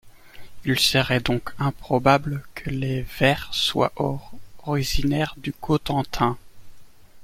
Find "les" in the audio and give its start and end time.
2.71-3.03